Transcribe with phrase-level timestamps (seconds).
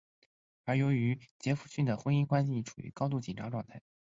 [0.63, 3.83] 而由于杰佛逊的婚姻关系处于高度紧张状态。